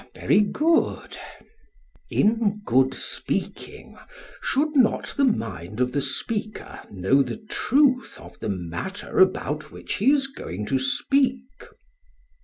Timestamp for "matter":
8.49-9.19